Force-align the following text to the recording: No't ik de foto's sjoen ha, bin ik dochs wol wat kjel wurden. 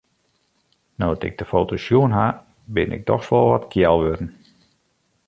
No't 0.99 1.25
ik 1.27 1.35
de 1.37 1.45
foto's 1.51 1.83
sjoen 1.83 2.11
ha, 2.17 2.27
bin 2.75 2.91
ik 2.97 3.03
dochs 3.09 3.29
wol 3.31 3.47
wat 3.53 3.67
kjel 3.71 3.97
wurden. 4.03 4.29